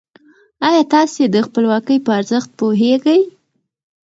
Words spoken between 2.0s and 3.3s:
په ارزښت پوهېږئ؟